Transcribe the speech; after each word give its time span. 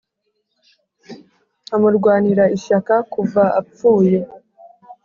amurwanira 1.75 2.43
ishyaka 2.57 2.95
kuva 3.13 3.43
apfuye. 3.59 4.19